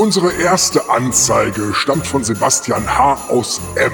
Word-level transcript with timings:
Unsere 0.00 0.32
erste 0.32 0.88
Anzeige 0.88 1.74
stammt 1.74 2.06
von 2.06 2.24
Sebastian 2.24 2.88
H. 2.88 3.18
aus 3.28 3.60
M. 3.74 3.92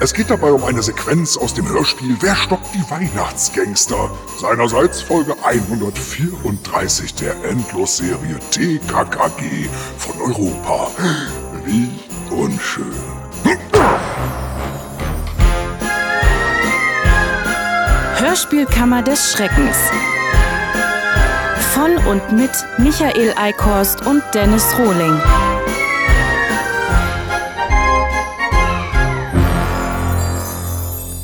Es 0.00 0.14
geht 0.14 0.30
dabei 0.30 0.50
um 0.50 0.64
eine 0.64 0.82
Sequenz 0.82 1.36
aus 1.36 1.52
dem 1.52 1.68
Hörspiel 1.68 2.16
Wer 2.20 2.34
stoppt 2.34 2.74
die 2.74 2.90
Weihnachtsgangster? 2.90 4.10
Seinerseits 4.40 5.02
Folge 5.02 5.36
134 5.44 7.16
der 7.16 7.34
Endlosserie 7.44 8.38
TKKG 8.50 9.68
von 9.98 10.22
Europa. 10.22 10.90
Wie 11.66 11.90
unschön. 12.30 12.86
Hörspielkammer 18.16 19.02
des 19.02 19.32
Schreckens. 19.32 19.76
Von 21.76 21.94
und 22.10 22.32
mit 22.32 22.50
Michael 22.78 23.34
Eickhorst 23.36 24.06
und 24.06 24.22
Dennis 24.32 24.64
Rohling. 24.78 25.20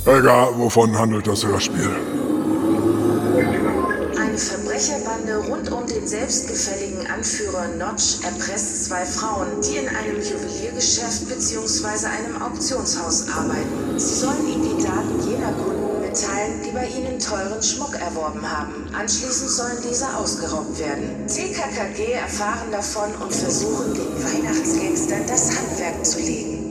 Helga, 0.04 0.50
wovon 0.58 0.98
handelt 0.98 1.26
das 1.26 1.46
Hörspiel? 1.46 1.88
Eine 4.20 4.36
Verbrecherbande 4.36 5.38
rund 5.48 5.72
um 5.72 5.86
den 5.86 6.06
selbstgefälligen 6.06 7.06
Anführer 7.10 7.68
Notch 7.78 8.22
erpresst 8.22 8.84
zwei 8.84 9.06
Frauen, 9.06 9.48
die 9.62 9.78
in 9.78 9.88
einem 9.88 10.20
Juweliergeschäft 10.20 11.30
bzw. 11.30 12.08
einem 12.08 12.42
Auktionshaus 12.42 13.26
arbeiten. 13.30 13.98
Sie 13.98 14.14
sollen 14.16 14.46
ihm 14.46 14.60
die 14.60 14.82
Daten 14.82 15.30
jener 15.30 15.52
Kunden 15.52 15.71
mitteilen, 16.12 16.60
die 16.64 16.70
bei 16.70 16.86
ihnen 16.86 17.18
teuren 17.18 17.62
Schmuck 17.62 17.94
erworben 17.94 18.42
haben. 18.42 18.86
Anschließend 18.92 19.50
sollen 19.50 19.78
diese 19.88 20.14
ausgeraubt 20.14 20.78
werden. 20.78 21.26
TKKG 21.26 22.12
erfahren 22.12 22.70
davon 22.70 23.14
und 23.22 23.34
versuchen, 23.34 23.94
den 23.94 24.22
Weihnachtsgangstern 24.22 25.26
das 25.26 25.56
Handwerk 25.56 26.04
zu 26.04 26.18
legen. 26.20 26.70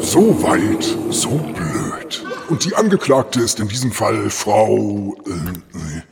So 0.00 0.42
weit, 0.42 0.84
so 1.10 1.30
blöd. 1.30 2.24
Und 2.48 2.64
die 2.64 2.74
Angeklagte 2.74 3.40
ist 3.40 3.58
in 3.58 3.68
diesem 3.68 3.92
Fall 3.92 4.28
Frau. 4.30 5.16
Äh, 5.26 5.30
nee. 5.72 6.02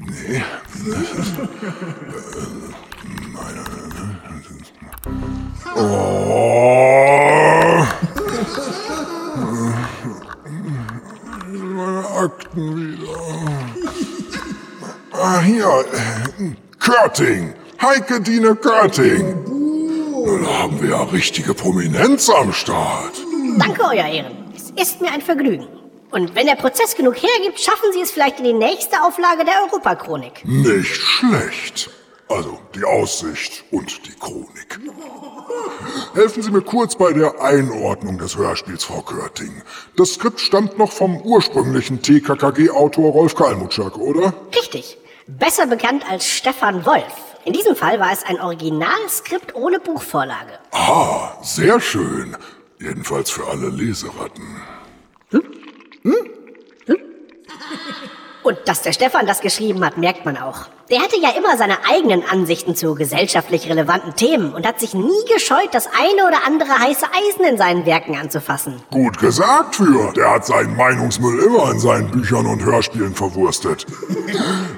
nee. 0.00 0.42
Oh. 5.76 6.54
Meine 11.74 12.06
Akten 12.06 12.76
wieder. 12.76 13.14
Körting. 16.78 17.54
Heike 17.80 18.20
Dine 18.20 18.54
Körting. 18.54 19.44
Da 20.24 20.62
haben 20.62 20.80
wir 20.80 20.90
ja 20.90 21.02
richtige 21.04 21.54
Prominenz 21.54 22.30
am 22.30 22.52
Start. 22.52 23.14
Danke, 23.58 23.82
Euer 23.82 24.06
Ehren. 24.06 24.52
Es 24.54 24.70
ist 24.70 25.00
mir 25.00 25.10
ein 25.12 25.20
Vergnügen. 25.20 25.66
Und 26.10 26.34
wenn 26.34 26.46
der 26.46 26.54
Prozess 26.54 26.94
genug 26.94 27.16
hergibt, 27.16 27.60
schaffen 27.60 27.92
Sie 27.92 28.00
es 28.00 28.10
vielleicht 28.10 28.38
in 28.38 28.44
die 28.44 28.52
nächste 28.52 29.02
Auflage 29.02 29.44
der 29.44 29.62
Europachronik. 29.64 30.44
Nicht 30.44 30.94
schlecht. 30.94 31.90
Also 32.28 32.58
die 32.74 32.84
Aussicht 32.84 33.64
und 33.70 34.06
die 34.06 34.14
Chronik. 34.18 34.80
Helfen 36.14 36.42
Sie 36.42 36.50
mir 36.50 36.62
kurz 36.62 36.96
bei 36.96 37.12
der 37.12 37.40
Einordnung 37.42 38.18
des 38.18 38.36
Hörspiels, 38.36 38.84
Frau 38.84 39.02
Körting. 39.02 39.62
Das 39.96 40.14
Skript 40.14 40.40
stammt 40.40 40.78
noch 40.78 40.92
vom 40.92 41.20
ursprünglichen 41.20 42.00
TKKG-Autor 42.00 43.12
Rolf 43.12 43.34
Kalmutschak, 43.34 43.98
oder? 43.98 44.32
Richtig. 44.56 44.96
Besser 45.26 45.66
bekannt 45.66 46.04
als 46.08 46.28
Stefan 46.28 46.84
Wolf. 46.84 47.36
In 47.44 47.52
diesem 47.52 47.76
Fall 47.76 47.98
war 47.98 48.12
es 48.12 48.22
ein 48.24 48.40
Originalskript 48.40 49.54
ohne 49.54 49.80
Buchvorlage. 49.80 50.58
Ah, 50.72 51.36
sehr 51.42 51.80
schön. 51.80 52.36
Jedenfalls 52.78 53.30
für 53.30 53.46
alle 53.46 53.68
Leseratten. 53.68 54.62
Und 58.44 58.58
dass 58.66 58.82
der 58.82 58.92
Stefan 58.92 59.26
das 59.26 59.40
geschrieben 59.40 59.82
hat, 59.84 59.96
merkt 59.96 60.26
man 60.26 60.36
auch. 60.36 60.66
Der 60.90 61.00
hatte 61.00 61.18
ja 61.18 61.30
immer 61.30 61.56
seine 61.56 61.78
eigenen 61.90 62.22
Ansichten 62.28 62.76
zu 62.76 62.94
gesellschaftlich 62.94 63.70
relevanten 63.70 64.16
Themen 64.16 64.52
und 64.52 64.66
hat 64.66 64.78
sich 64.80 64.92
nie 64.92 65.24
gescheut, 65.32 65.70
das 65.72 65.86
eine 65.86 66.28
oder 66.28 66.46
andere 66.46 66.78
heiße 66.78 67.06
Eisen 67.06 67.46
in 67.46 67.56
seinen 67.56 67.86
Werken 67.86 68.16
anzufassen. 68.16 68.82
Gut 68.90 69.18
gesagt 69.18 69.76
für. 69.76 70.12
Der 70.12 70.30
hat 70.30 70.44
seinen 70.44 70.76
Meinungsmüll 70.76 71.42
immer 71.42 71.70
in 71.70 71.78
seinen 71.78 72.10
Büchern 72.10 72.44
und 72.44 72.62
Hörspielen 72.62 73.14
verwurstet. 73.14 73.86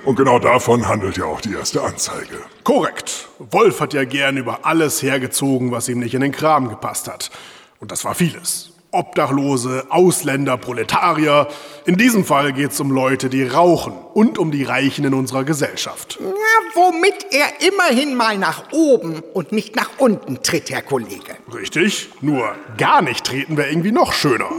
Und 0.04 0.14
genau 0.14 0.38
davon 0.38 0.86
handelt 0.86 1.16
ja 1.16 1.24
auch 1.24 1.40
die 1.40 1.54
erste 1.54 1.82
Anzeige. 1.82 2.38
Korrekt. 2.62 3.26
Wolf 3.50 3.80
hat 3.80 3.94
ja 3.94 4.04
gern 4.04 4.36
über 4.36 4.60
alles 4.62 5.02
hergezogen, 5.02 5.72
was 5.72 5.88
ihm 5.88 5.98
nicht 5.98 6.14
in 6.14 6.20
den 6.20 6.30
Kram 6.30 6.68
gepasst 6.68 7.08
hat. 7.08 7.32
Und 7.80 7.90
das 7.90 8.04
war 8.04 8.14
vieles. 8.14 8.70
Obdachlose, 8.92 9.86
Ausländer, 9.90 10.56
Proletarier. 10.56 11.48
In 11.86 11.96
diesem 11.96 12.24
Fall 12.24 12.52
geht 12.52 12.72
es 12.72 12.80
um 12.80 12.90
Leute, 12.90 13.30
die 13.30 13.44
rauchen 13.44 13.92
und 14.12 14.38
um 14.38 14.50
die 14.50 14.64
Reichen 14.64 15.04
in 15.04 15.14
unserer 15.14 15.44
Gesellschaft. 15.44 16.18
Ja, 16.20 16.26
womit 16.74 17.26
er 17.30 17.64
immerhin 17.64 18.16
mal 18.16 18.36
nach 18.38 18.72
oben 18.72 19.22
und 19.32 19.52
nicht 19.52 19.76
nach 19.76 19.90
unten 19.98 20.42
tritt, 20.42 20.68
Herr 20.70 20.82
Kollege. 20.82 21.36
Richtig, 21.54 22.08
nur 22.20 22.56
gar 22.76 23.02
nicht 23.02 23.24
treten 23.24 23.56
wäre 23.56 23.68
irgendwie 23.70 23.92
noch 23.92 24.12
schöner. 24.12 24.50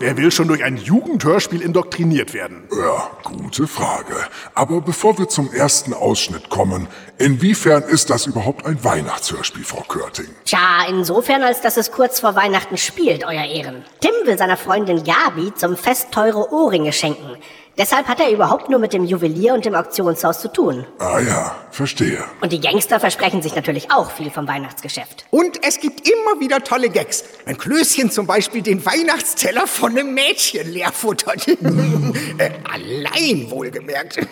Wer 0.00 0.16
will 0.16 0.30
schon 0.30 0.46
durch 0.46 0.62
ein 0.62 0.76
Jugendhörspiel 0.76 1.60
indoktriniert 1.60 2.32
werden? 2.32 2.68
Ja, 2.70 3.10
gute 3.24 3.66
Frage. 3.66 4.14
Aber 4.54 4.80
bevor 4.80 5.18
wir 5.18 5.28
zum 5.28 5.52
ersten 5.52 5.92
Ausschnitt 5.92 6.50
kommen, 6.50 6.86
inwiefern 7.18 7.82
ist 7.82 8.08
das 8.08 8.26
überhaupt 8.26 8.64
ein 8.64 8.84
Weihnachtshörspiel, 8.84 9.64
Frau 9.64 9.82
Körting? 9.88 10.26
Tja, 10.44 10.84
insofern, 10.88 11.42
als 11.42 11.62
dass 11.62 11.76
es 11.76 11.90
kurz 11.90 12.20
vor 12.20 12.36
Weihnachten 12.36 12.76
spielt, 12.76 13.24
Euer 13.24 13.44
Ehren. 13.44 13.84
Tim 14.00 14.12
will 14.24 14.38
seiner 14.38 14.56
Freundin 14.56 15.02
Gabi 15.02 15.52
zum 15.56 15.76
Fest 15.78 16.12
teure 16.12 16.52
Ohrringe 16.52 16.92
schenken. 16.92 17.36
Deshalb 17.78 18.08
hat 18.08 18.18
er 18.18 18.32
überhaupt 18.32 18.68
nur 18.68 18.80
mit 18.80 18.92
dem 18.92 19.04
Juwelier 19.04 19.54
und 19.54 19.64
dem 19.64 19.76
Auktionshaus 19.76 20.40
zu 20.40 20.52
tun. 20.52 20.84
Ah 20.98 21.20
ja, 21.20 21.54
verstehe. 21.70 22.24
Und 22.40 22.52
die 22.52 22.60
Gangster 22.60 22.98
versprechen 22.98 23.40
sich 23.40 23.54
natürlich 23.54 23.92
auch 23.92 24.10
viel 24.10 24.32
vom 24.32 24.48
Weihnachtsgeschäft. 24.48 25.26
Und 25.30 25.64
es 25.64 25.78
gibt 25.78 26.08
immer 26.08 26.40
wieder 26.40 26.64
tolle 26.64 26.90
Gags. 26.90 27.22
Wenn 27.44 27.56
Klößchen 27.56 28.10
zum 28.10 28.26
Beispiel 28.26 28.62
den 28.62 28.84
Weihnachtsteller 28.84 29.68
von 29.68 29.92
einem 29.92 30.12
Mädchen 30.12 30.68
leerfuttert. 30.72 31.46
äh, 32.38 32.50
allein 32.68 33.48
wohlgemerkt. 33.48 34.26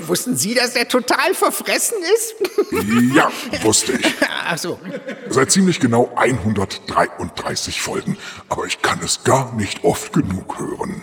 Wussten 0.08 0.36
Sie, 0.36 0.54
dass 0.54 0.74
er 0.74 0.88
total 0.88 1.34
verfressen 1.34 1.98
ist? 2.14 2.34
Ja, 3.14 3.30
wusste 3.62 3.92
ich. 3.92 4.14
Ach 4.46 4.56
so. 4.56 4.78
Seit 5.28 5.50
ziemlich 5.50 5.80
genau 5.80 6.10
133 6.16 7.80
Folgen. 7.80 8.16
Aber 8.48 8.66
ich 8.66 8.82
kann 8.82 9.00
es 9.04 9.24
gar 9.24 9.52
nicht 9.54 9.84
oft 9.84 10.12
genug 10.12 10.58
hören. 10.58 11.02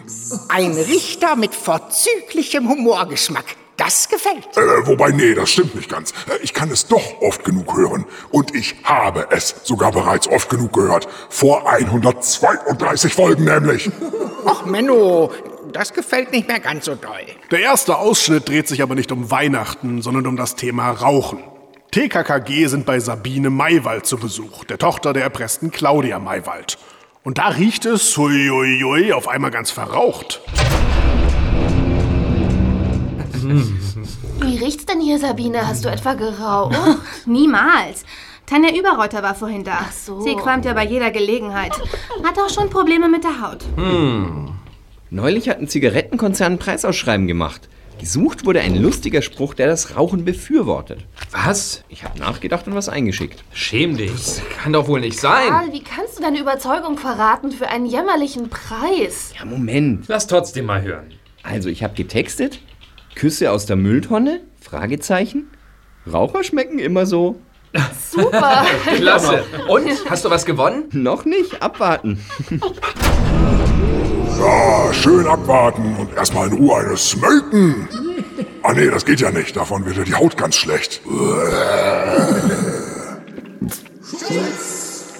Ein 0.49 0.73
Richter 0.73 1.35
mit 1.35 1.53
vorzüglichem 1.77 2.67
Humorgeschmack. 2.69 3.45
Das 3.77 4.09
gefällt. 4.09 4.57
Äh, 4.57 4.87
wobei, 4.87 5.11
nee, 5.11 5.35
das 5.35 5.51
stimmt 5.51 5.75
nicht 5.75 5.89
ganz. 5.89 6.11
Äh, 6.27 6.39
Ich 6.41 6.55
kann 6.55 6.71
es 6.71 6.87
doch 6.87 7.21
oft 7.21 7.43
genug 7.43 7.77
hören. 7.77 8.05
Und 8.31 8.55
ich 8.55 8.75
habe 8.83 9.27
es 9.29 9.55
sogar 9.63 9.91
bereits 9.91 10.27
oft 10.27 10.49
genug 10.49 10.73
gehört. 10.73 11.07
Vor 11.29 11.69
132 11.69 13.13
Folgen 13.13 13.43
nämlich. 13.45 13.91
Ach, 14.45 14.65
Menno, 14.65 15.31
das 15.71 15.93
gefällt 15.93 16.31
nicht 16.31 16.47
mehr 16.47 16.59
ganz 16.59 16.85
so 16.85 16.95
doll. 16.95 17.21
Der 17.51 17.59
erste 17.59 17.97
Ausschnitt 17.97 18.49
dreht 18.49 18.67
sich 18.67 18.81
aber 18.81 18.95
nicht 18.95 19.11
um 19.11 19.29
Weihnachten, 19.29 20.01
sondern 20.01 20.25
um 20.25 20.37
das 20.37 20.55
Thema 20.55 20.89
Rauchen. 20.89 21.43
TKKG 21.91 22.65
sind 22.65 22.87
bei 22.87 22.99
Sabine 22.99 23.51
Maywald 23.51 24.07
zu 24.07 24.17
Besuch, 24.17 24.63
der 24.65 24.79
Tochter 24.79 25.13
der 25.13 25.21
erpressten 25.23 25.69
Claudia 25.69 26.17
Maywald. 26.17 26.79
Und 27.23 27.37
da 27.37 27.49
riecht 27.49 27.85
es, 27.85 28.17
hui, 28.17 28.47
hui, 28.49 28.81
hui, 28.83 29.13
auf 29.13 29.27
einmal 29.27 29.51
ganz 29.51 29.69
verraucht. 29.69 30.41
Wie 33.49 34.57
riecht's 34.57 34.85
denn 34.85 35.01
hier, 35.01 35.19
Sabine? 35.19 35.67
Hast 35.67 35.85
du 35.85 35.89
etwa 35.89 36.13
geraucht? 36.13 36.77
Niemals. 37.25 38.03
Tanja 38.45 38.73
Überreuter 38.73 39.23
war 39.23 39.35
vorhin 39.35 39.63
da. 39.63 39.79
Ach 39.81 39.91
so. 39.91 40.21
Sie 40.21 40.35
qualmt 40.35 40.63
ja 40.65 40.73
bei 40.73 40.85
jeder 40.85 41.11
Gelegenheit. 41.11 41.73
Hat 42.23 42.39
auch 42.39 42.49
schon 42.49 42.69
Probleme 42.69 43.09
mit 43.09 43.23
der 43.23 43.41
Haut. 43.41 43.65
Neulich 45.09 45.49
hat 45.49 45.59
ein 45.59 45.67
Zigarettenkonzern 45.67 46.53
ein 46.53 46.59
Preisausschreiben 46.59 47.27
gemacht. 47.27 47.67
Gesucht 47.99 48.45
wurde 48.45 48.61
ein 48.61 48.75
lustiger 48.75 49.21
Spruch, 49.23 49.55
der 49.55 49.67
das 49.67 49.95
Rauchen 49.95 50.23
befürwortet. 50.23 51.05
Was? 51.31 51.83
Ich 51.89 52.03
habe 52.03 52.19
nachgedacht 52.19 52.67
und 52.67 52.75
was 52.75 52.89
eingeschickt. 52.89 53.43
Schäm 53.51 53.97
dich. 53.97 54.11
Das 54.11 54.41
kann 54.61 54.73
doch 54.73 54.87
wohl 54.87 54.99
nicht 55.01 55.19
sein. 55.19 55.49
Karl, 55.49 55.73
wie 55.73 55.81
kannst 55.83 56.17
du 56.17 56.21
deine 56.21 56.39
Überzeugung 56.39 56.97
verraten 56.97 57.51
für 57.51 57.67
einen 57.67 57.87
jämmerlichen 57.87 58.49
Preis? 58.49 59.33
Ja, 59.37 59.45
Moment. 59.45 60.05
Lass 60.07 60.27
trotzdem 60.27 60.65
mal 60.65 60.83
hören. 60.83 61.11
Also, 61.41 61.69
ich 61.69 61.83
habe 61.83 61.95
getextet. 61.95 62.59
Küsse 63.17 63.51
aus 63.51 63.65
der 63.65 63.77
Mülltonne? 63.77 64.41
Fragezeichen. 64.61 65.49
Raucher 66.11 66.43
schmecken 66.43 66.77
immer 66.77 67.07
so. 67.07 67.41
Super! 68.11 68.63
Klasse! 68.95 69.43
Und? 69.67 69.89
Hast 70.07 70.23
du 70.23 70.29
was 70.29 70.45
gewonnen? 70.45 70.83
Noch 70.91 71.25
nicht. 71.25 71.59
Abwarten. 71.59 72.23
Ja, 74.39 74.93
schön 74.93 75.25
abwarten 75.25 75.95
und 75.95 76.15
erstmal 76.15 76.47
in 76.49 76.53
Ruhe 76.53 76.77
eines 76.77 77.09
smoken. 77.09 77.89
Ah 78.61 78.73
nee, 78.73 78.87
das 78.91 79.03
geht 79.03 79.19
ja 79.19 79.31
nicht. 79.31 79.57
Davon 79.57 79.83
wird 79.83 79.97
ja 79.97 80.03
die 80.03 80.13
Haut 80.13 80.37
ganz 80.37 80.55
schlecht. 80.55 81.01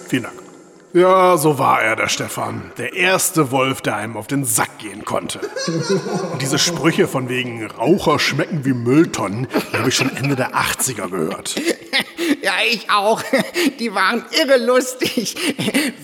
Vielen 0.08 0.24
Dank. 0.24 0.47
Ja, 0.94 1.38
so 1.38 1.60
war 1.60 1.82
er, 1.82 1.96
der 1.96 2.08
Stefan. 2.08 2.72
Der 2.78 2.94
erste 2.94 3.52
Wolf, 3.52 3.82
der 3.82 3.98
einem 3.98 4.16
auf 4.16 4.28
den 4.28 4.46
Sack 4.46 4.80
gehen 4.80 5.04
konnte. 5.06 5.40
Und 6.32 6.42
diese 6.42 6.58
Sprüche 6.58 7.08
von 7.08 7.30
wegen 7.30 7.66
Raucher 7.66 8.20
schmecken 8.20 8.64
wie 8.64 8.74
Mülltonnen, 8.74 9.48
habe 9.74 9.90
ich 9.90 9.96
schon 9.96 10.16
Ende 10.16 10.36
der 10.36 10.56
80er 10.56 11.10
gehört. 11.10 11.56
Ja, 12.42 12.54
ich 12.70 12.90
auch. 12.90 13.22
Die 13.80 13.94
waren 13.94 14.26
irre 14.32 14.58
lustig. 14.58 15.36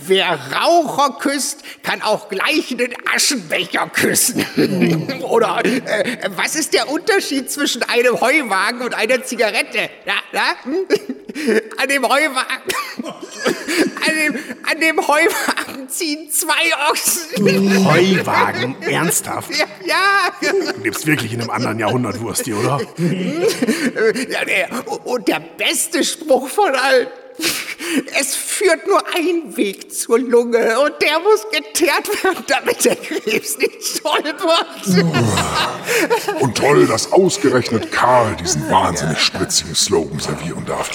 Wer 0.06 0.40
Raucher 0.54 1.18
küsst, 1.20 1.64
kann 1.84 2.02
auch 2.02 2.30
gleich 2.30 2.72
einen 2.72 2.94
Aschenbecher 3.14 3.90
küssen. 3.90 4.46
Oder 5.24 5.64
äh, 5.66 6.30
was 6.36 6.56
ist 6.56 6.74
der 6.74 6.90
Unterschied 6.90 7.52
zwischen 7.52 7.84
einem 7.84 8.20
Heuwagen 8.20 8.82
und 8.82 8.94
einer 8.94 9.24
Zigarette? 9.24 9.90
Ja, 10.06 10.14
ja? 10.32 10.56
Hm? 10.64 10.86
An 11.78 11.90
dem 11.90 12.08
Heuwagen. 12.08 12.74
An 14.06 14.16
dem, 14.16 14.40
an 14.70 14.80
dem 14.80 15.08
Heuwagen 15.08 15.90
ziehen 15.90 16.30
zwei 16.30 16.54
Ochsen. 16.90 17.86
Heuwagen? 17.86 18.82
Ernsthaft? 18.82 19.52
Ja, 19.58 19.66
ja. 19.86 20.52
Du 20.74 20.82
lebst 20.82 21.06
wirklich 21.08 21.34
in 21.34 21.42
einem 21.42 21.50
anderen 21.50 21.80
Jahrhundert, 21.80 22.20
Wursti, 22.20 22.54
oder? 22.54 22.82
ja 24.30 24.46
der, 24.46 25.06
und 25.06 25.28
der 25.28 25.40
beste 25.40 26.04
Spruch 26.14 26.48
von 26.48 26.74
allen. 26.76 27.08
Es 28.20 28.36
führt 28.36 28.88
nur 28.88 29.02
ein 29.16 29.58
Weg 29.58 29.94
zur 29.94 30.20
Lunge 30.20 30.80
und 30.80 30.94
der 31.02 31.20
muss 31.20 31.46
geteert 31.52 32.24
werden, 32.24 32.44
damit 32.48 32.86
der 32.86 32.96
Krebs 32.96 33.58
nicht 33.58 33.84
stolpert. 33.84 34.68
Und 36.40 36.58
toll, 36.58 36.88
dass 36.88 37.12
ausgerechnet 37.12 37.92
Karl 37.92 38.36
diesen 38.36 38.70
wahnsinnig 38.70 39.20
spritzigen 39.20 39.76
Slogan 39.76 40.20
servieren 40.20 40.66
darf. 40.66 40.90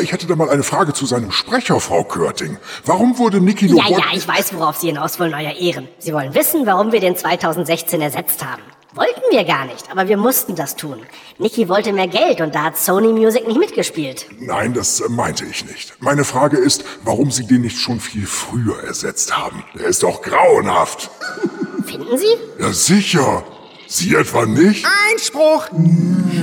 Ich 0.00 0.12
hätte 0.12 0.26
da 0.26 0.34
mal 0.36 0.48
eine 0.48 0.62
Frage 0.62 0.94
zu 0.94 1.04
seinem 1.04 1.30
Sprecher, 1.30 1.78
Frau 1.78 2.02
Körting. 2.04 2.56
Warum 2.86 3.18
wurde 3.18 3.40
Niki 3.40 3.66
Ja, 3.66 3.74
Nowotny... 3.74 3.92
ja, 3.92 4.04
ich 4.14 4.26
weiß, 4.26 4.54
worauf 4.54 4.78
Sie 4.78 4.86
hinaus 4.86 5.20
wollen, 5.20 5.34
Euer 5.34 5.52
Ehren. 5.52 5.86
Sie 5.98 6.14
wollen 6.14 6.34
wissen, 6.34 6.64
warum 6.64 6.92
wir 6.92 7.00
den 7.00 7.14
2016 7.14 8.00
ersetzt 8.00 8.42
haben. 8.44 8.62
Wollten 8.94 9.22
wir 9.30 9.44
gar 9.44 9.64
nicht, 9.64 9.90
aber 9.90 10.06
wir 10.06 10.18
mussten 10.18 10.54
das 10.54 10.76
tun. 10.76 11.06
Niki 11.38 11.66
wollte 11.70 11.94
mehr 11.94 12.08
Geld 12.08 12.42
und 12.42 12.54
da 12.54 12.64
hat 12.64 12.76
Sony 12.76 13.08
Music 13.12 13.46
nicht 13.46 13.58
mitgespielt. 13.58 14.26
Nein, 14.38 14.74
das 14.74 15.00
äh, 15.00 15.08
meinte 15.08 15.46
ich 15.46 15.64
nicht. 15.64 15.94
Meine 16.00 16.24
Frage 16.24 16.58
ist, 16.58 16.84
warum 17.02 17.30
Sie 17.30 17.46
den 17.46 17.62
nicht 17.62 17.78
schon 17.78 18.00
viel 18.00 18.26
früher 18.26 18.84
ersetzt 18.84 19.34
haben. 19.34 19.64
Der 19.74 19.86
ist 19.86 20.02
doch 20.02 20.20
grauenhaft. 20.20 21.10
Finden 21.86 22.18
Sie? 22.18 22.36
Ja, 22.58 22.70
sicher. 22.72 23.42
Sie 23.92 24.14
etwa 24.14 24.46
nicht? 24.46 24.86
Einspruch! 25.10 25.68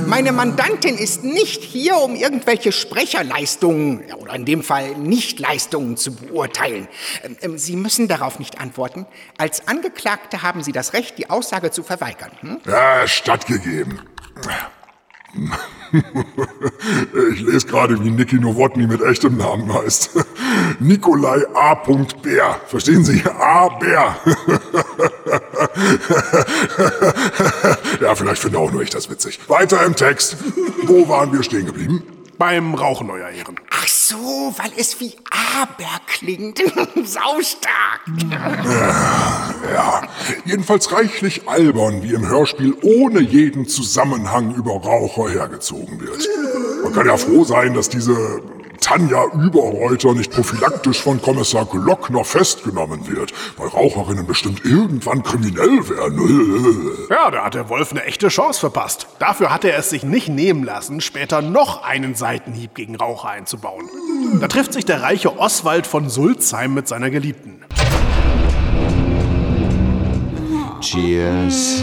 Meine 0.06 0.32
Mandantin 0.32 0.96
ist 0.96 1.24
nicht 1.24 1.62
hier, 1.62 1.96
um 1.96 2.14
irgendwelche 2.14 2.72
Sprecherleistungen 2.72 4.12
oder 4.14 4.34
in 4.34 4.44
dem 4.44 4.62
Fall 4.62 4.96
Nichtleistungen 4.96 5.96
zu 5.96 6.14
beurteilen. 6.14 6.88
Ähm, 7.22 7.36
ähm, 7.40 7.58
Sie 7.58 7.76
müssen 7.76 8.08
darauf 8.08 8.38
nicht 8.38 8.60
antworten. 8.60 9.06
Als 9.38 9.66
Angeklagte 9.68 10.42
haben 10.42 10.62
Sie 10.62 10.72
das 10.72 10.92
Recht, 10.92 11.18
die 11.18 11.28
Aussage 11.28 11.70
zu 11.70 11.82
verweigern. 11.82 12.30
Hm? 12.40 12.60
Ja, 12.66 13.06
stattgegeben. 13.06 14.00
Ich 17.32 17.40
lese 17.40 17.66
gerade, 17.66 18.02
wie 18.04 18.10
Niki 18.10 18.36
Nowotny 18.36 18.86
mit 18.86 19.02
echtem 19.02 19.36
Namen 19.36 19.72
heißt. 19.74 20.10
Nikolai 20.78 21.44
A. 21.54 21.74
Bär. 21.74 22.60
Verstehen 22.66 23.04
Sie? 23.04 23.22
A. 23.26 23.68
Bär. 23.68 24.16
Ja, 28.00 28.14
vielleicht 28.14 28.40
finde 28.40 28.58
auch 28.58 28.70
nur 28.72 28.82
ich 28.82 28.90
das 28.90 29.10
witzig. 29.10 29.40
Weiter 29.48 29.84
im 29.84 29.94
Text. 29.94 30.36
Wo 30.84 31.08
waren 31.08 31.32
wir 31.32 31.42
stehen 31.42 31.66
geblieben? 31.66 32.02
Beim 32.38 32.74
Rauchen, 32.74 33.10
Euer 33.10 33.28
Ehren. 33.28 33.56
Ach 33.70 33.86
so, 33.86 34.54
weil 34.56 34.72
es 34.76 34.98
wie 35.00 35.14
Aber 35.30 36.00
klingt. 36.06 36.58
Saustark. 37.04 38.00
Ja, 39.72 40.02
jedenfalls 40.44 40.92
reichlich 40.92 41.48
albern, 41.48 42.02
wie 42.02 42.14
im 42.14 42.28
Hörspiel 42.28 42.76
ohne 42.82 43.20
jeden 43.20 43.66
Zusammenhang 43.68 44.54
über 44.54 44.72
Raucher 44.72 45.30
hergezogen 45.30 46.00
wird. 46.00 46.28
Man 46.82 46.92
kann 46.92 47.06
ja 47.06 47.16
froh 47.16 47.44
sein, 47.44 47.74
dass 47.74 47.88
diese 47.88 48.42
Tanja 48.80 49.26
Überreuter 49.34 50.14
nicht 50.14 50.32
prophylaktisch 50.32 51.02
von 51.02 51.20
Kommissar 51.20 51.66
Glockner 51.66 52.24
festgenommen 52.24 53.06
wird, 53.08 53.32
weil 53.56 53.68
Raucherinnen 53.68 54.26
bestimmt 54.26 54.64
irgendwann 54.64 55.22
kriminell 55.22 55.88
werden. 55.88 56.96
Ja, 57.10 57.30
da 57.30 57.44
hat 57.44 57.54
der 57.54 57.68
Wolf 57.68 57.90
eine 57.90 58.04
echte 58.04 58.28
Chance 58.28 58.60
verpasst. 58.60 59.08
Dafür 59.18 59.52
hat 59.52 59.64
er 59.64 59.76
es 59.76 59.90
sich 59.90 60.04
nicht 60.04 60.28
nehmen 60.28 60.62
lassen, 60.62 61.00
später 61.00 61.42
noch 61.42 61.82
einen 61.82 62.14
Seitenhieb 62.14 62.74
gegen 62.74 62.94
Raucher 62.94 63.30
einzubauen. 63.30 63.88
Da 64.40 64.46
trifft 64.46 64.72
sich 64.72 64.84
der 64.84 65.02
reiche 65.02 65.38
Oswald 65.38 65.88
von 65.88 66.08
Sulzheim 66.08 66.72
mit 66.72 66.86
seiner 66.86 67.10
Geliebten. 67.10 67.59
Cheers. 70.80 71.82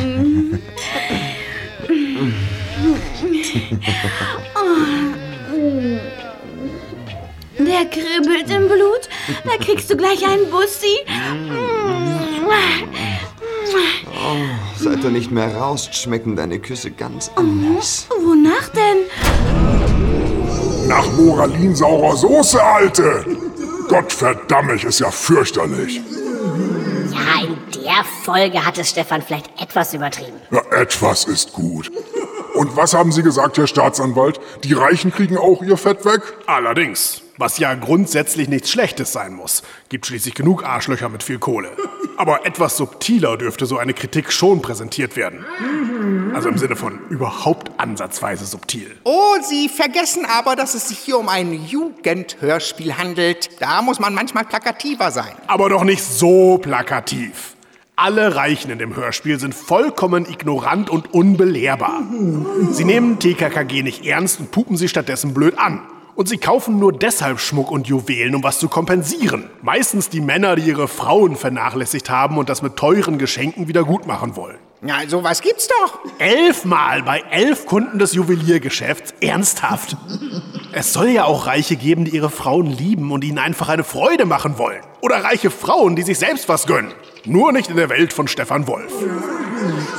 Der 7.59 7.85
kribbelt 7.85 8.49
im 8.49 8.67
Blut. 8.67 9.09
Da 9.43 9.63
kriegst 9.63 9.89
du 9.89 9.97
gleich 9.97 10.25
einen 10.25 10.49
Bussi. 10.49 10.97
Seit 14.79 15.03
du 15.03 15.09
nicht 15.09 15.31
mehr 15.31 15.55
raust, 15.55 15.95
schmecken 15.95 16.35
deine 16.35 16.59
Küsse 16.59 16.91
ganz 16.91 17.31
anders. 17.35 18.07
Wonach 18.09 18.69
denn? 18.69 19.05
Nach 20.87 21.11
moralinsaurer 21.13 22.15
Soße, 22.15 22.63
Alte! 22.63 23.25
Gottverdammt, 23.89 24.73
ich 24.73 24.83
ist 24.83 24.99
ja 24.99 25.11
fürchterlich. 25.11 26.01
Ja, 27.97 28.03
in 28.03 28.03
der 28.03 28.03
Folge 28.23 28.65
hat 28.65 28.77
es 28.77 28.89
Stefan 28.89 29.21
vielleicht 29.21 29.49
etwas 29.61 29.93
übertrieben. 29.93 30.39
Ja, 30.51 30.61
etwas 30.71 31.25
ist 31.25 31.53
gut. 31.53 31.91
Und 32.53 32.75
was 32.75 32.93
haben 32.93 33.11
Sie 33.11 33.23
gesagt, 33.23 33.57
Herr 33.57 33.67
Staatsanwalt? 33.67 34.39
Die 34.63 34.73
Reichen 34.73 35.11
kriegen 35.11 35.37
auch 35.37 35.61
ihr 35.61 35.77
Fett 35.77 36.05
weg? 36.05 36.21
Allerdings. 36.45 37.21
Was 37.37 37.59
ja 37.59 37.75
grundsätzlich 37.75 38.49
nichts 38.49 38.71
Schlechtes 38.71 39.13
sein 39.13 39.33
muss. 39.33 39.61
Gibt 39.89 40.07
schließlich 40.07 40.33
genug 40.33 40.63
Arschlöcher 40.63 41.09
mit 41.09 41.21
viel 41.21 41.37
Kohle. 41.37 41.69
Aber 42.17 42.47
etwas 42.47 42.77
subtiler 42.77 43.37
dürfte 43.37 43.67
so 43.67 43.77
eine 43.77 43.93
Kritik 43.93 44.31
schon 44.31 44.61
präsentiert 44.63 45.15
werden. 45.15 45.45
Also 46.33 46.49
im 46.49 46.57
Sinne 46.57 46.75
von 46.75 46.99
überhaupt 47.09 47.71
ansatzweise 47.79 48.45
subtil. 48.45 48.95
Oh, 49.03 49.35
Sie 49.41 49.69
vergessen 49.69 50.25
aber, 50.25 50.55
dass 50.55 50.73
es 50.73 50.87
sich 50.87 50.97
hier 50.97 51.19
um 51.19 51.29
ein 51.29 51.53
Jugendhörspiel 51.65 52.97
handelt. 52.97 53.49
Da 53.59 53.83
muss 53.83 53.99
man 53.99 54.15
manchmal 54.15 54.45
plakativer 54.45 55.11
sein. 55.11 55.31
Aber 55.45 55.69
doch 55.69 55.83
nicht 55.83 56.03
so 56.03 56.57
plakativ. 56.57 57.56
Alle 57.99 58.35
Reichen 58.35 58.69
in 58.69 58.77
dem 58.77 58.95
Hörspiel 58.95 59.39
sind 59.39 59.55
vollkommen 59.55 60.27
ignorant 60.27 60.91
und 60.91 61.15
unbelehrbar. 61.15 62.03
Sie 62.69 62.85
nehmen 62.85 63.17
TKKG 63.17 63.81
nicht 63.81 64.05
ernst 64.05 64.39
und 64.39 64.51
pupen 64.51 64.77
sie 64.77 64.87
stattdessen 64.87 65.33
blöd 65.33 65.57
an. 65.57 65.81
Und 66.13 66.29
sie 66.29 66.37
kaufen 66.37 66.77
nur 66.77 66.93
deshalb 66.93 67.39
Schmuck 67.39 67.71
und 67.71 67.87
Juwelen, 67.87 68.35
um 68.35 68.43
was 68.43 68.59
zu 68.59 68.69
kompensieren. 68.69 69.49
Meistens 69.63 70.09
die 70.09 70.21
Männer, 70.21 70.55
die 70.55 70.67
ihre 70.69 70.87
Frauen 70.87 71.35
vernachlässigt 71.35 72.11
haben 72.11 72.37
und 72.37 72.49
das 72.49 72.61
mit 72.61 72.75
teuren 72.75 73.17
Geschenken 73.17 73.67
wieder 73.67 73.83
gut 73.83 74.05
machen 74.05 74.35
wollen. 74.35 74.57
Ja, 74.83 74.97
sowas 75.07 75.41
gibt's 75.41 75.67
doch. 75.67 75.97
Elfmal 76.19 77.01
bei 77.01 77.23
elf 77.31 77.65
Kunden 77.65 77.97
des 77.97 78.13
Juweliergeschäfts. 78.13 79.15
Ernsthaft. 79.21 79.97
Es 80.79 80.93
soll 80.93 81.07
ja 81.07 81.23
auch 81.25 81.47
Reiche 81.47 81.75
geben, 81.75 82.05
die 82.05 82.11
ihre 82.11 82.29
Frauen 82.29 82.67
lieben 82.67 83.11
und 83.11 83.23
ihnen 83.23 83.39
einfach 83.39 83.67
eine 83.67 83.83
Freude 83.83 84.25
machen 84.25 84.59
wollen. 84.59 84.83
Oder 85.01 85.23
reiche 85.23 85.49
Frauen, 85.49 85.95
die 85.95 86.03
sich 86.03 86.19
selbst 86.19 86.47
was 86.49 86.67
gönnen. 86.67 86.93
Nur 87.25 87.51
nicht 87.51 87.71
in 87.71 87.77
der 87.77 87.89
Welt 87.89 88.13
von 88.13 88.27
Stefan 88.27 88.67
Wolf. 88.67 88.93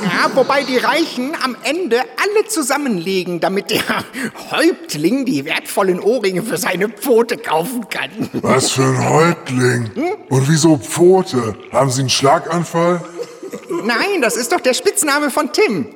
Ja, 0.01 0.33
wobei 0.35 0.63
die 0.63 0.77
Reichen 0.77 1.35
am 1.43 1.57
Ende 1.63 1.99
alle 1.99 2.47
zusammenlegen, 2.47 3.41
damit 3.41 3.71
der 3.71 3.81
Häuptling 4.51 5.25
die 5.25 5.43
wertvollen 5.43 5.99
Ohrringe 5.99 6.43
für 6.43 6.55
seine 6.55 6.87
Pfote 6.87 7.35
kaufen 7.35 7.89
kann. 7.89 8.29
Was 8.41 8.71
für 8.71 8.83
ein 8.83 9.09
Häuptling. 9.09 9.91
Und 10.29 10.47
wieso 10.49 10.77
Pfote? 10.77 11.57
Haben 11.73 11.89
Sie 11.89 11.99
einen 12.03 12.09
Schlaganfall? 12.09 13.01
Nein, 13.83 14.21
das 14.21 14.37
ist 14.37 14.53
doch 14.53 14.61
der 14.61 14.73
Spitzname 14.73 15.29
von 15.29 15.51
Tim. 15.51 15.87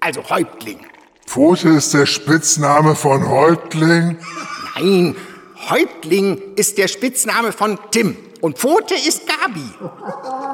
Also 0.00 0.28
Häuptling. 0.28 0.80
Pfote 1.26 1.68
ist 1.70 1.92
der 1.94 2.06
Spitzname 2.06 2.94
von 2.94 3.28
Häuptling? 3.28 4.18
Nein, 4.74 5.16
Häuptling 5.68 6.40
ist 6.56 6.78
der 6.78 6.88
Spitzname 6.88 7.52
von 7.52 7.78
Tim. 7.90 8.16
Und 8.40 8.58
Pfote 8.58 8.94
ist 8.94 9.22
Gabi. 9.26 9.68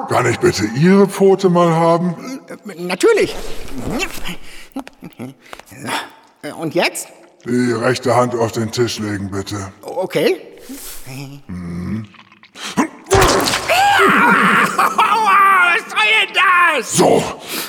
Kann 0.09 0.27
ich 0.27 0.39
bitte 0.39 0.65
Ihre 0.77 1.07
Pfote 1.07 1.49
mal 1.51 1.71
haben? 1.75 2.15
Natürlich. 2.79 3.35
Und 6.59 6.75
jetzt? 6.75 7.09
Die 7.45 7.73
rechte 7.73 8.15
Hand 8.15 8.35
auf 8.35 8.53
den 8.53 8.71
Tisch 8.71 8.99
legen, 8.99 9.31
bitte. 9.31 9.73
Okay. 9.83 10.41
Mhm. 11.49 12.07
Was 14.07 15.91
soll 15.91 16.09
denn 16.27 16.35
das? 16.35 16.97
So, 16.97 17.23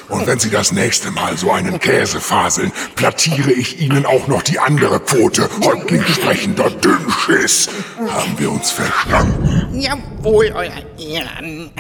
Und 0.10 0.28
wenn 0.28 0.40
Sie 0.40 0.50
das 0.50 0.72
nächste 0.72 1.12
Mal 1.12 1.38
so 1.38 1.52
einen 1.52 1.80
Käse 1.80 2.20
faseln, 2.20 2.72
plattiere 2.96 3.52
ich 3.52 3.80
Ihnen 3.82 4.06
auch 4.06 4.28
noch 4.28 4.44
die 4.44 4.60
andere 4.60 5.00
Pfote. 5.00 5.50
Häuptlingsprechender 5.64 6.70
Dünnschiss. 6.70 7.70
Haben 7.98 8.38
wir 8.38 8.52
uns 8.52 8.72
verstanden? 8.72 9.80
Jawohl, 9.80 10.52
euer 10.56 10.84
Ehren. 11.00 11.72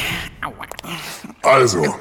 Aua. 0.43 0.65
Also, 1.43 1.95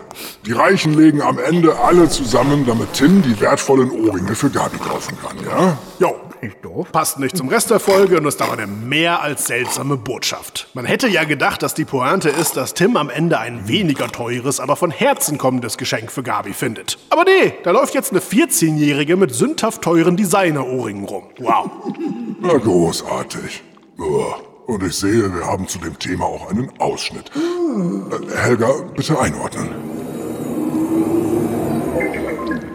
die 0.46 0.52
Reichen 0.52 0.94
legen 0.94 1.20
am 1.20 1.38
Ende 1.38 1.76
alle 1.78 2.08
zusammen, 2.08 2.64
damit 2.66 2.92
Tim 2.94 3.22
die 3.22 3.38
wertvollen 3.40 3.90
Ohrringe 3.90 4.34
für 4.34 4.50
Gabi 4.50 4.78
kaufen 4.78 5.16
kann, 5.20 5.36
ja? 5.44 5.76
Jo, 5.98 6.14
passt 6.92 7.18
nicht 7.18 7.36
zum 7.36 7.48
Rest 7.48 7.70
der 7.70 7.80
Folge 7.80 8.16
und 8.18 8.26
ist 8.26 8.42
aber 8.42 8.54
eine 8.54 8.66
mehr 8.66 9.22
als 9.22 9.46
seltsame 9.46 9.96
Botschaft. 9.96 10.68
Man 10.74 10.84
hätte 10.84 11.08
ja 11.08 11.24
gedacht, 11.24 11.62
dass 11.62 11.74
die 11.74 11.84
Pointe 11.84 12.28
ist, 12.28 12.56
dass 12.56 12.74
Tim 12.74 12.96
am 12.96 13.10
Ende 13.10 13.38
ein 13.38 13.68
weniger 13.68 14.08
teures, 14.08 14.60
aber 14.60 14.76
von 14.76 14.90
Herzen 14.90 15.38
kommendes 15.38 15.78
Geschenk 15.78 16.10
für 16.10 16.22
Gabi 16.22 16.52
findet. 16.52 16.98
Aber 17.10 17.24
nee, 17.24 17.54
da 17.62 17.70
läuft 17.70 17.94
jetzt 17.94 18.10
eine 18.10 18.20
14-Jährige 18.20 19.16
mit 19.16 19.34
sündhaft 19.34 19.82
teuren 19.82 20.16
Designer-Ohrringen 20.16 21.04
rum. 21.04 21.24
Wow. 21.38 21.70
Na, 22.40 22.54
großartig. 22.54 23.62
Uah. 23.98 24.52
Und 24.66 24.82
ich 24.84 24.96
sehe, 24.96 25.34
wir 25.34 25.44
haben 25.44 25.66
zu 25.66 25.78
dem 25.78 25.98
Thema 25.98 26.24
auch 26.24 26.50
einen 26.50 26.70
Ausschnitt. 26.78 27.30
Äh, 27.34 28.36
Helga, 28.36 28.72
bitte 28.94 29.18
einordnen. 29.18 29.68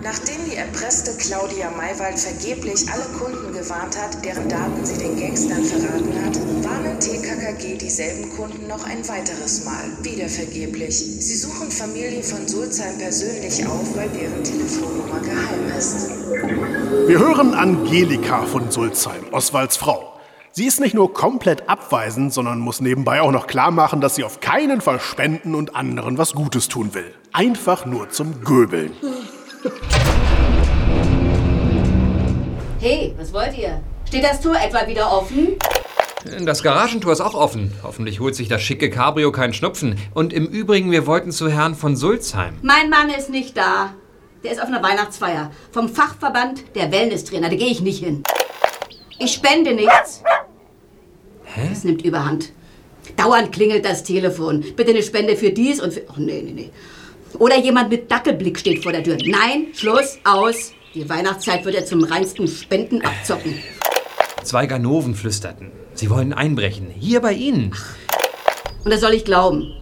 Nachdem 0.03 0.36
die 0.77 0.83
erpresste 0.83 1.11
Claudia 1.17 1.71
Maywald 1.71 2.19
vergeblich 2.19 2.85
alle 2.91 3.05
Kunden 3.17 3.51
gewarnt 3.51 3.97
hat, 3.97 4.23
deren 4.23 4.47
Daten 4.47 4.85
sie 4.85 4.97
den 4.97 5.19
Gangstern 5.19 5.63
verraten 5.63 6.13
hat, 6.23 6.35
warnen 6.63 6.99
TKKG 6.99 7.77
dieselben 7.77 8.29
Kunden 8.35 8.67
noch 8.67 8.85
ein 8.85 9.07
weiteres 9.07 9.65
Mal. 9.65 9.83
Wieder 10.03 10.27
vergeblich. 10.27 10.95
Sie 10.97 11.35
suchen 11.35 11.71
Familie 11.71 12.21
von 12.21 12.47
Sulzheim 12.47 12.97
persönlich 12.97 13.65
auf, 13.65 13.95
weil 13.95 14.09
deren 14.09 14.43
Telefonnummer 14.43 15.19
geheim 15.19 15.77
ist. 15.77 16.09
Wir 17.07 17.19
hören 17.19 17.53
Angelika 17.53 18.45
von 18.45 18.69
Sulzheim, 18.69 19.25
Oswalds 19.31 19.77
Frau. 19.77 20.13
Sie 20.51 20.65
ist 20.65 20.79
nicht 20.79 20.93
nur 20.93 21.13
komplett 21.13 21.69
abweisend, 21.69 22.33
sondern 22.33 22.59
muss 22.59 22.81
nebenbei 22.81 23.21
auch 23.21 23.31
noch 23.31 23.47
klar 23.47 23.71
machen, 23.71 24.01
dass 24.01 24.15
sie 24.15 24.23
auf 24.23 24.41
keinen 24.41 24.81
Fall 24.81 24.99
spenden 24.99 25.55
und 25.55 25.75
anderen 25.75 26.17
was 26.17 26.33
Gutes 26.33 26.67
tun 26.67 26.93
will. 26.93 27.13
Einfach 27.31 27.85
nur 27.85 28.09
zum 28.09 28.43
Göbeln. 28.43 28.91
Hey, 32.89 33.13
was 33.17 33.33
wollt 33.33 33.57
ihr? 33.57 33.81
Steht 34.07 34.23
das 34.23 34.39
Tor 34.39 34.55
etwa 34.55 34.87
wieder 34.87 35.11
offen? 35.11 35.57
Das 36.45 36.63
Garagentor 36.63 37.11
ist 37.11 37.19
auch 37.19 37.33
offen. 37.33 37.73
Hoffentlich 37.83 38.21
holt 38.21 38.33
sich 38.33 38.47
das 38.47 38.61
schicke 38.61 38.89
Cabrio 38.89 39.33
keinen 39.33 39.51
Schnupfen. 39.51 39.97
Und 40.13 40.31
im 40.31 40.45
Übrigen, 40.45 40.89
wir 40.89 41.05
wollten 41.05 41.33
zu 41.33 41.49
Herrn 41.49 41.75
von 41.75 41.97
Sulzheim. 41.97 42.53
Mein 42.61 42.89
Mann 42.89 43.09
ist 43.09 43.29
nicht 43.29 43.57
da. 43.57 43.93
Der 44.41 44.53
ist 44.53 44.61
auf 44.61 44.69
einer 44.69 44.81
Weihnachtsfeier. 44.81 45.51
Vom 45.73 45.89
Fachverband 45.89 46.63
der 46.75 46.89
Wellnesstrainer. 46.89 47.49
Da 47.49 47.57
gehe 47.57 47.67
ich 47.67 47.81
nicht 47.81 48.01
hin. 48.01 48.23
Ich 49.19 49.33
spende 49.33 49.73
nichts. 49.73 50.23
Hä? 51.43 51.67
Es 51.69 51.83
nimmt 51.83 52.05
überhand. 52.05 52.53
Dauernd 53.17 53.51
klingelt 53.51 53.83
das 53.83 54.05
Telefon. 54.05 54.63
Bitte 54.77 54.91
eine 54.91 55.03
Spende 55.03 55.35
für 55.35 55.49
dies 55.49 55.81
und 55.81 55.93
für. 55.93 56.03
Ach, 56.09 56.15
nee, 56.15 56.41
nee, 56.41 56.53
nee. 56.53 56.69
Oder 57.37 57.57
jemand 57.57 57.89
mit 57.89 58.09
Dackelblick 58.09 58.57
steht 58.57 58.81
vor 58.81 58.93
der 58.93 59.03
Tür. 59.03 59.17
Nein, 59.25 59.73
Schluss, 59.73 60.19
aus. 60.23 60.71
Die 60.97 61.07
Weihnachtszeit 61.07 61.63
wird 61.63 61.75
er 61.75 61.85
zum 61.85 62.03
reinsten 62.03 62.47
Spenden 62.47 63.03
abzocken. 63.03 63.53
Zwei 64.41 64.65
Ganoven 64.65 65.13
flüsterten. 65.13 65.71
Sie 65.93 66.09
wollen 66.09 66.33
einbrechen. 66.33 66.89
Hier 66.89 67.21
bei 67.21 67.33
Ihnen. 67.33 67.71
Und 68.83 68.91
das 68.91 69.01
soll 69.01 69.13
ich 69.13 69.23
glauben. 69.23 69.75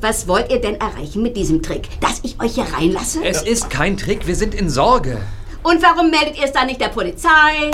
Was 0.00 0.26
wollt 0.26 0.50
ihr 0.50 0.60
denn 0.60 0.74
erreichen 0.80 1.22
mit 1.22 1.36
diesem 1.36 1.62
Trick? 1.62 1.88
Dass 2.00 2.18
ich 2.24 2.40
euch 2.40 2.56
hier 2.56 2.64
reinlasse? 2.64 3.24
Es 3.24 3.42
ist 3.42 3.70
kein 3.70 3.96
Trick, 3.96 4.26
wir 4.26 4.34
sind 4.34 4.56
in 4.56 4.68
Sorge. 4.68 5.18
Und 5.62 5.80
warum 5.84 6.10
meldet 6.10 6.36
ihr 6.36 6.46
es 6.46 6.52
dann 6.52 6.66
nicht 6.66 6.80
der 6.80 6.88
Polizei? 6.88 7.70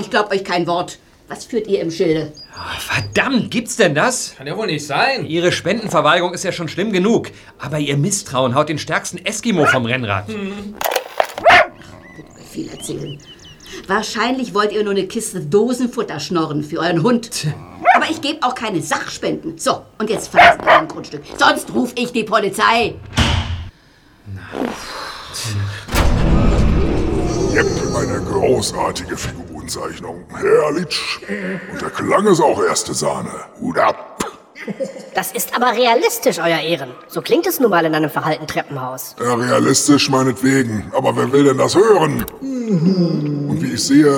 Ich 0.00 0.10
glaub 0.10 0.32
euch 0.32 0.42
kein 0.42 0.66
Wort. 0.66 0.98
Was 1.28 1.44
führt 1.44 1.68
ihr 1.68 1.80
im 1.82 1.92
Schilde? 1.92 2.32
Verdammt, 2.80 3.52
gibt's 3.52 3.76
denn 3.76 3.94
das? 3.94 4.34
Kann 4.36 4.48
ja 4.48 4.56
wohl 4.56 4.66
nicht 4.66 4.84
sein. 4.84 5.24
Ihre 5.24 5.52
Spendenverweigerung 5.52 6.34
ist 6.34 6.42
ja 6.42 6.50
schon 6.50 6.66
schlimm 6.66 6.92
genug. 6.92 7.30
Aber 7.60 7.78
Ihr 7.78 7.96
Misstrauen 7.96 8.56
haut 8.56 8.68
den 8.68 8.80
stärksten 8.80 9.24
Eskimo 9.24 9.66
vom 9.66 9.86
Rennrad. 9.86 10.26
Viel 12.54 12.68
erzählen. 12.68 13.18
Wahrscheinlich 13.88 14.54
wollt 14.54 14.70
ihr 14.70 14.84
nur 14.84 14.92
eine 14.92 15.08
Kiste 15.08 15.40
Dosenfutter 15.40 16.20
schnorren 16.20 16.62
für 16.62 16.78
euren 16.78 17.02
Hund. 17.02 17.48
Aber 17.96 18.08
ich 18.08 18.20
gebe 18.20 18.46
auch 18.46 18.54
keine 18.54 18.80
Sachspenden. 18.80 19.58
So, 19.58 19.82
und 19.98 20.08
jetzt 20.08 20.28
verlasst 20.28 20.60
ihr 20.60 20.66
mein 20.66 20.86
Grundstück. 20.86 21.22
Sonst 21.36 21.74
rufe 21.74 21.94
ich 21.96 22.12
die 22.12 22.22
Polizei. 22.22 22.94
Jep, 27.52 27.66
eine 27.96 28.20
großartige 28.20 29.16
Figurenzeichnung. 29.16 30.24
Herrlich. 30.32 31.18
Und 31.72 31.82
der 31.82 31.90
Klang 31.90 32.28
ist 32.28 32.40
auch 32.40 32.62
erste 32.62 32.94
Sahne. 32.94 33.32
Hut 33.60 33.78
ab. 33.78 34.13
Das 35.14 35.32
ist 35.32 35.54
aber 35.54 35.72
realistisch, 35.72 36.38
Euer 36.38 36.60
Ehren. 36.60 36.90
So 37.08 37.22
klingt 37.22 37.46
es 37.46 37.60
nun 37.60 37.70
mal 37.70 37.84
in 37.84 37.94
einem 37.94 38.10
verhalten 38.10 38.46
Treppenhaus. 38.46 39.14
Ja, 39.20 39.34
realistisch 39.34 40.10
meinetwegen. 40.10 40.92
Aber 40.96 41.16
wer 41.16 41.32
will 41.32 41.44
denn 41.44 41.58
das 41.58 41.76
hören? 41.76 42.24
Und 42.40 43.62
wie 43.62 43.74
ich 43.74 43.84
sehe, 43.84 44.12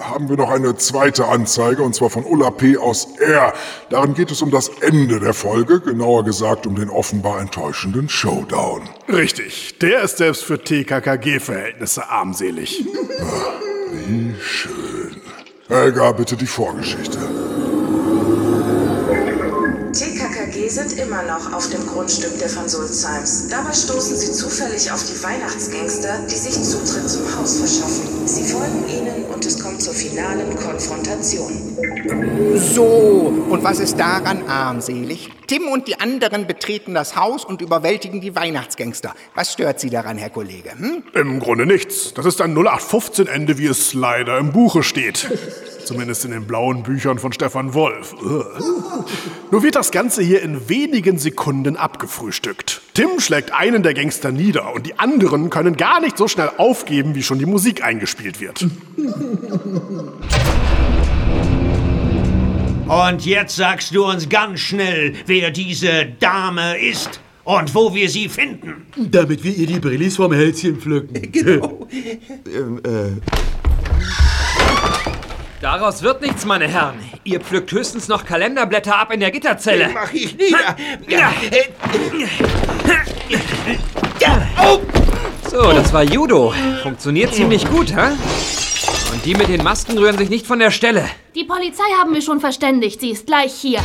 haben 0.00 0.28
wir 0.28 0.36
noch 0.36 0.50
eine 0.50 0.76
zweite 0.76 1.26
Anzeige, 1.26 1.82
und 1.82 1.94
zwar 1.94 2.10
von 2.10 2.24
Ulla 2.24 2.50
P. 2.50 2.76
aus 2.76 3.08
R. 3.18 3.52
Darin 3.90 4.14
geht 4.14 4.30
es 4.30 4.42
um 4.42 4.50
das 4.50 4.70
Ende 4.80 5.20
der 5.20 5.34
Folge, 5.34 5.80
genauer 5.80 6.24
gesagt 6.24 6.66
um 6.66 6.74
den 6.74 6.90
offenbar 6.90 7.40
enttäuschenden 7.40 8.08
Showdown. 8.08 8.82
Richtig, 9.08 9.78
der 9.80 10.02
ist 10.02 10.18
selbst 10.18 10.44
für 10.44 10.62
TKKG-Verhältnisse 10.62 12.08
armselig. 12.08 12.84
Wie 14.06 14.34
schön. 14.40 15.20
Helga, 15.68 16.12
bitte 16.12 16.36
die 16.36 16.46
Vorgeschichte. 16.46 17.18
Sind 20.72 20.98
immer 20.98 21.22
noch 21.22 21.52
auf 21.52 21.68
dem 21.68 21.86
Grundstück 21.86 22.38
der 22.38 22.48
von 22.48 22.66
Sulzheims. 22.66 23.48
Dabei 23.48 23.74
stoßen 23.74 24.16
sie 24.16 24.32
zufällig 24.32 24.90
auf 24.90 25.04
die 25.04 25.22
Weihnachtsgangster, 25.22 26.20
die 26.30 26.34
sich 26.34 26.54
Zutritt 26.62 27.10
zum 27.10 27.22
Haus 27.36 27.58
verschaffen. 27.58 28.26
Sie 28.26 28.44
folgen 28.44 28.84
ihnen 28.88 29.24
und 29.26 29.44
es 29.44 29.62
kommt 29.62 29.82
zur 29.82 29.92
finalen 29.92 30.56
Konfrontation. 30.56 31.52
So, 32.56 33.34
und 33.50 33.62
was 33.62 33.80
ist 33.80 33.96
daran 33.96 34.48
armselig? 34.48 35.30
Tim 35.46 35.68
und 35.68 35.86
die 35.86 36.00
anderen 36.00 36.46
betreten 36.46 36.94
das 36.94 37.14
Haus 37.16 37.44
und 37.44 37.60
überwältigen 37.60 38.22
die 38.22 38.34
Weihnachtsgangster. 38.34 39.12
Was 39.34 39.52
stört 39.52 39.80
Sie 39.80 39.90
daran, 39.90 40.16
Herr 40.16 40.30
Kollege? 40.30 40.70
Hm? 40.70 41.02
Im 41.12 41.40
Grunde 41.40 41.66
nichts. 41.66 42.14
Das 42.14 42.24
ist 42.24 42.40
ein 42.40 42.56
0815-Ende, 42.56 43.58
wie 43.58 43.66
es 43.66 43.92
leider 43.92 44.38
im 44.38 44.52
Buche 44.52 44.82
steht. 44.82 45.30
Zumindest 45.84 46.24
in 46.24 46.30
den 46.30 46.46
blauen 46.46 46.82
Büchern 46.82 47.18
von 47.18 47.32
Stefan 47.32 47.74
Wolf. 47.74 48.14
Nur 49.50 49.62
wird 49.62 49.74
das 49.74 49.90
Ganze 49.90 50.22
hier 50.22 50.40
in 50.40 50.61
wenigen 50.68 51.18
Sekunden 51.18 51.76
abgefrühstückt. 51.76 52.80
Tim 52.94 53.20
schlägt 53.20 53.52
einen 53.52 53.82
der 53.82 53.94
Gangster 53.94 54.32
nieder 54.32 54.74
und 54.74 54.86
die 54.86 54.98
anderen 54.98 55.50
können 55.50 55.76
gar 55.76 56.00
nicht 56.00 56.18
so 56.18 56.28
schnell 56.28 56.50
aufgeben, 56.58 57.14
wie 57.14 57.22
schon 57.22 57.38
die 57.38 57.46
Musik 57.46 57.84
eingespielt 57.84 58.40
wird. 58.40 58.66
Und 62.88 63.24
jetzt 63.24 63.56
sagst 63.56 63.94
du 63.94 64.04
uns 64.04 64.28
ganz 64.28 64.60
schnell, 64.60 65.14
wer 65.26 65.50
diese 65.50 66.06
Dame 66.20 66.78
ist 66.78 67.20
und 67.44 67.74
wo 67.74 67.94
wir 67.94 68.08
sie 68.08 68.28
finden. 68.28 68.86
Damit 68.96 69.42
wir 69.44 69.54
ihr 69.54 69.66
die 69.66 69.80
Brillis 69.80 70.16
vom 70.16 70.32
Hälschen 70.32 70.76
pflücken. 70.80 71.32
Genau. 71.32 71.88
Ähm, 72.44 72.80
äh, 72.84 73.71
Daraus 75.62 76.02
wird 76.02 76.20
nichts, 76.22 76.44
meine 76.44 76.66
Herren. 76.66 76.96
Ihr 77.22 77.38
pflückt 77.38 77.70
höchstens 77.70 78.08
noch 78.08 78.24
Kalenderblätter 78.24 78.98
ab 78.98 79.12
in 79.12 79.20
der 79.20 79.30
Gitterzelle. 79.30 79.84
Den 79.84 79.94
mach 79.94 80.12
ich 80.12 80.36
nieder. 80.36 80.76
Ja. 81.08 81.32
So, 85.48 85.62
das 85.70 85.92
war 85.92 86.02
Judo. 86.02 86.52
Funktioniert 86.82 87.32
ziemlich 87.32 87.64
gut, 87.70 87.94
hä? 87.94 88.08
Und 89.12 89.24
die 89.24 89.36
mit 89.36 89.46
den 89.46 89.62
Masken 89.62 89.96
rühren 89.98 90.18
sich 90.18 90.30
nicht 90.30 90.48
von 90.48 90.58
der 90.58 90.72
Stelle. 90.72 91.08
Die 91.36 91.44
Polizei 91.44 91.84
haben 91.96 92.12
wir 92.12 92.22
schon 92.22 92.40
verständigt. 92.40 93.00
Sie 93.00 93.10
ist 93.10 93.26
gleich 93.26 93.52
hier. 93.54 93.78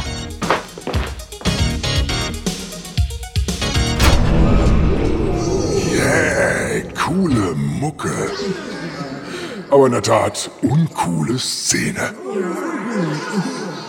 Aber 9.69 9.86
in 9.86 9.91
der 9.91 10.01
Tat, 10.01 10.50
uncoole 10.62 11.38
Szene. 11.38 12.13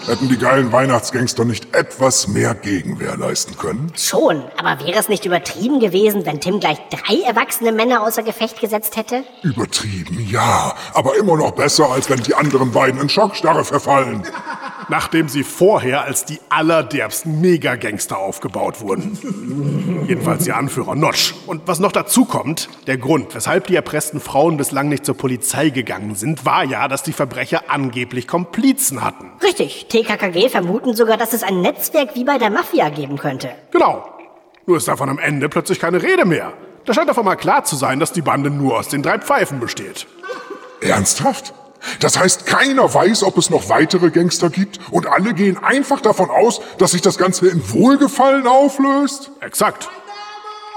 Hätten 0.07 0.29
die 0.29 0.39
geilen 0.39 0.73
Weihnachtsgangster 0.73 1.45
nicht 1.45 1.75
etwas 1.75 2.29
mehr 2.29 2.55
Gegenwehr 2.55 3.17
leisten 3.17 3.59
können? 3.59 3.93
Schon, 3.95 4.43
aber 4.57 4.85
wäre 4.85 4.99
es 4.99 5.09
nicht 5.09 5.27
übertrieben 5.27 5.81
gewesen, 5.81 6.25
wenn 6.25 6.41
Tim 6.41 6.61
gleich 6.61 6.79
drei 6.89 7.21
erwachsene 7.21 7.73
Männer 7.73 8.03
außer 8.03 8.23
Gefecht 8.23 8.59
gesetzt 8.59 8.97
hätte? 8.97 9.25
Übertrieben, 9.43 10.27
ja. 10.31 10.75
Aber 10.95 11.17
immer 11.17 11.37
noch 11.37 11.51
besser, 11.51 11.91
als 11.91 12.09
wenn 12.09 12.23
die 12.23 12.35
anderen 12.35 12.73
beiden 12.73 13.01
in 13.01 13.09
Schockstarre 13.11 13.65
verfallen. 13.65 14.23
Nachdem 14.89 15.29
sie 15.29 15.45
vorher 15.45 16.05
als 16.05 16.25
die 16.25 16.41
allerderbsten 16.49 17.41
Megagangster 17.41 18.19
aufgebaut 18.19 18.81
wurden. 18.81 20.07
Jedenfalls 20.09 20.47
ihr 20.47 20.57
Anführer 20.57 20.95
Notch. 20.95 21.35
Und 21.47 21.63
was 21.67 21.79
noch 21.79 21.93
dazu 21.93 22.25
kommt, 22.25 22.69
der 22.87 22.97
Grund, 22.97 23.35
weshalb 23.35 23.67
die 23.67 23.77
erpressten 23.77 24.21
Frauen 24.21 24.57
bislang 24.57 24.89
nicht 24.89 25.05
zur 25.05 25.17
Polizei 25.17 25.69
gegangen 25.69 26.15
sind, 26.15 26.47
war 26.47 26.65
ja, 26.65 26.89
dass 26.89 27.03
die 27.03 27.13
Verbrecher 27.13 27.65
angeblich 27.69 28.27
Komplizen 28.27 29.05
hatten. 29.05 29.31
Richtig, 29.43 29.87
TKKG 29.89 30.49
vermuten 30.49 30.97
sogar, 30.97 31.19
dass 31.19 31.35
es 31.35 31.43
ein 31.43 31.61
Netzwerk 31.61 32.15
wie 32.15 32.25
bei 32.25 32.39
der 32.39 32.51
Mafia 32.51 32.89
geben 32.89 33.19
könnte. 33.19 33.51
Genau. 33.71 34.09
Nur 34.67 34.79
ist 34.79 34.89
davon 34.89 35.09
am 35.09 35.19
Ende 35.19 35.49
plötzlich 35.49 35.81
keine 35.81 36.03
Rede 36.03 36.25
mehr. 36.25 36.53
Da 36.85 36.95
scheint 36.95 37.11
auf 37.11 37.19
einmal 37.19 37.37
klar 37.37 37.65
zu 37.65 37.77
sein, 37.77 38.01
dass 38.01 38.13
die 38.13 38.23
Bande 38.23 38.51
nur 38.51 38.79
aus 38.79 38.89
den 38.89 39.03
drei 39.03 39.19
Pfeifen 39.19 39.61
besteht. 39.61 40.07
Ernsthaft? 40.81 41.53
Das 42.01 42.19
heißt, 42.19 42.47
keiner 42.47 42.93
weiß, 42.93 43.23
ob 43.23 43.39
es 43.39 43.51
noch 43.51 43.69
weitere 43.69 44.11
Gangster 44.11 44.51
gibt 44.51 44.79
und 44.91 45.07
alle 45.07 45.35
gehen 45.35 45.59
einfach 45.63 46.01
davon 46.01 46.31
aus, 46.31 46.61
dass 46.79 46.93
sich 46.93 47.03
das 47.03 47.19
Ganze 47.19 47.49
in 47.49 47.63
Wohlgefallen 47.73 48.47
auflöst? 48.47 49.31
Exakt. 49.41 49.89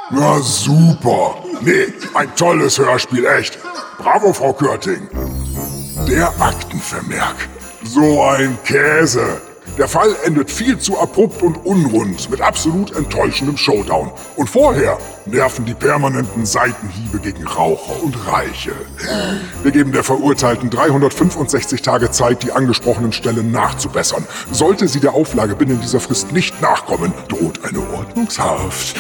Na 0.09 0.39
super. 0.39 1.35
Nee, 1.61 1.93
ein 2.13 2.35
tolles 2.35 2.77
Hörspiel, 2.77 3.25
echt. 3.25 3.57
Bravo, 3.97 4.33
Frau 4.33 4.51
Körting. 4.51 5.07
Der 6.07 6.27
Aktenvermerk. 6.39 7.35
So 7.83 8.23
ein 8.23 8.57
Käse. 8.63 9.41
Der 9.77 9.87
Fall 9.87 10.15
endet 10.25 10.51
viel 10.51 10.77
zu 10.77 10.99
abrupt 10.99 11.41
und 11.41 11.65
unrund 11.65 12.29
mit 12.29 12.41
absolut 12.41 12.95
enttäuschendem 12.95 13.57
Showdown. 13.57 14.11
Und 14.35 14.49
vorher 14.49 14.97
nerven 15.25 15.65
die 15.65 15.73
permanenten 15.73 16.45
Seitenhiebe 16.45 17.19
gegen 17.19 17.47
Raucher 17.47 18.03
und 18.03 18.15
Reiche. 18.27 18.73
Wir 19.63 19.71
geben 19.71 19.91
der 19.91 20.03
Verurteilten 20.03 20.69
365 20.69 21.81
Tage 21.81 22.11
Zeit, 22.11 22.43
die 22.43 22.51
angesprochenen 22.51 23.13
Stellen 23.13 23.51
nachzubessern. 23.51 24.27
Sollte 24.51 24.87
sie 24.87 24.99
der 24.99 25.13
Auflage 25.13 25.55
binnen 25.55 25.79
dieser 25.81 25.99
Frist 25.99 26.31
nicht 26.31 26.61
nachkommen, 26.61 27.13
droht 27.29 27.63
eine 27.63 27.79
Ordnungshaft. 27.79 28.97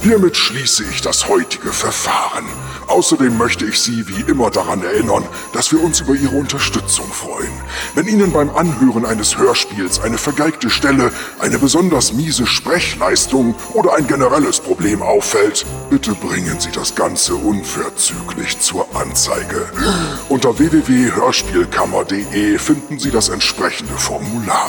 Hiermit 0.00 0.36
schließe 0.36 0.84
ich 0.90 1.00
das 1.00 1.28
heutige 1.28 1.72
Verfahren. 1.72 2.44
Außerdem 2.88 3.38
möchte 3.38 3.64
ich 3.64 3.80
Sie 3.80 4.06
wie 4.08 4.30
immer 4.30 4.50
daran 4.50 4.82
erinnern, 4.82 5.24
dass 5.52 5.72
wir 5.72 5.82
uns 5.82 6.00
über 6.00 6.14
Ihre 6.14 6.36
Unterstützung 6.36 7.06
freuen. 7.06 7.52
Wenn 7.94 8.06
Ihnen 8.06 8.32
beim 8.32 8.50
Anhören 8.50 9.06
eines 9.06 9.38
Hörspiels 9.38 10.00
eine 10.00 10.18
vergeigte 10.18 10.70
Stelle, 10.70 11.12
eine 11.38 11.58
besonders 11.58 12.12
miese 12.12 12.46
Sprechleistung 12.46 13.54
oder 13.72 13.94
ein 13.94 14.06
generelles 14.06 14.60
Problem 14.60 15.02
auffällt, 15.02 15.64
bitte 15.90 16.14
bringen 16.14 16.58
Sie 16.58 16.72
das 16.72 16.94
Ganze 16.94 17.34
unverzüglich 17.34 18.58
zur 18.60 18.86
Anzeige. 18.94 19.66
Unter 20.28 20.58
www.hörspielkammer.de 20.58 22.58
finden 22.58 22.98
Sie 22.98 23.10
das 23.10 23.28
entsprechende 23.28 23.94
Formular. 23.94 24.68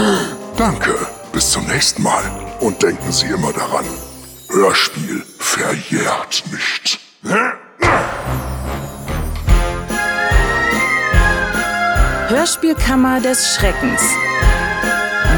Danke, 0.56 0.94
bis 1.30 1.50
zum 1.50 1.66
nächsten 1.66 2.04
Mal. 2.04 2.22
Und 2.60 2.82
denken 2.82 3.12
Sie 3.12 3.26
immer 3.26 3.52
daran, 3.52 3.84
Hörspiel 4.48 5.22
verjährt 5.38 6.42
nicht. 6.50 6.98
Hörspielkammer 12.28 13.20
des 13.20 13.56
Schreckens. 13.56 14.00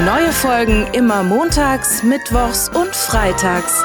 Neue 0.00 0.32
Folgen 0.32 0.88
immer 0.92 1.22
montags, 1.22 2.02
mittwochs 2.02 2.68
und 2.68 2.96
freitags. 2.96 3.84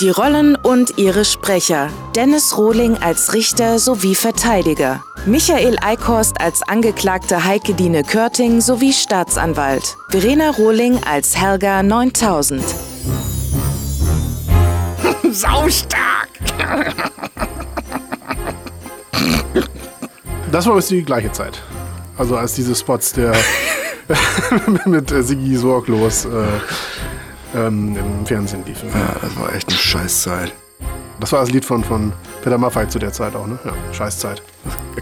Die 0.00 0.08
Rollen 0.08 0.56
und 0.56 0.98
ihre 0.98 1.24
Sprecher. 1.24 1.88
Dennis 2.16 2.56
Rohling 2.56 2.96
als 3.00 3.32
Richter 3.32 3.78
sowie 3.78 4.16
Verteidiger. 4.16 5.04
Michael 5.24 5.76
Eickhorst 5.80 6.40
als 6.40 6.62
Angeklagte 6.62 7.44
Heike 7.44 7.74
Dine 7.74 8.02
Körting 8.02 8.60
sowie 8.60 8.92
Staatsanwalt. 8.92 9.96
Verena 10.08 10.50
Rohling 10.50 10.98
als 11.04 11.36
Helga 11.36 11.84
9000. 11.84 12.60
Saustark! 15.30 16.28
Das 20.52 20.66
war 20.66 20.74
bis 20.74 20.88
die 20.88 21.02
gleiche 21.02 21.30
Zeit. 21.32 21.62
Also 22.18 22.36
als 22.36 22.54
diese 22.54 22.74
Spots 22.74 23.12
der 23.12 23.32
mit 24.86 25.10
äh, 25.12 25.22
Siggi 25.22 25.56
Sorglos 25.56 26.24
äh, 26.24 26.28
ähm, 27.56 27.96
im 27.96 28.26
Fernsehen 28.26 28.64
liefen. 28.66 28.88
Ja, 28.92 29.14
das 29.20 29.36
war 29.38 29.54
echt 29.54 29.68
eine 29.68 29.76
Scheißzeit. 29.76 30.52
Das 31.20 31.32
war 31.32 31.40
das 31.40 31.50
Lied 31.50 31.64
von, 31.64 31.84
von 31.84 32.12
Peter 32.42 32.56
Maffay 32.56 32.88
zu 32.88 32.98
der 32.98 33.12
Zeit 33.12 33.36
auch, 33.36 33.46
ne? 33.46 33.58
Ja, 33.64 33.72
Scheißzeit. 33.92 34.42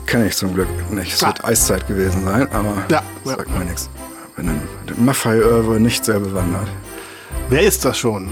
Kenne 0.06 0.26
ich 0.26 0.36
zum 0.36 0.52
Glück 0.54 0.68
nicht. 0.90 1.12
Es 1.12 1.24
wird 1.24 1.44
Eiszeit 1.44 1.86
gewesen 1.86 2.24
sein, 2.24 2.50
aber 2.52 2.84
ja, 2.90 3.02
sagt 3.24 3.50
mir 3.50 3.64
nichts. 3.64 3.88
Bin 4.36 4.48
in 4.48 5.04
Maffay-Oeuvre 5.04 5.80
nicht 5.80 6.04
sehr 6.04 6.20
bewandert. 6.20 6.68
Wer 7.48 7.62
ist 7.62 7.84
das 7.84 7.98
schon? 7.98 8.30